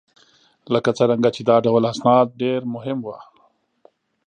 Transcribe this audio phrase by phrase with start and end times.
[0.73, 3.17] لکه څرنګه چې دا ډول اسناد ډېر مهم وه